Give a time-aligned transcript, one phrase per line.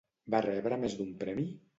[0.35, 1.45] Va rebre més d'un premi?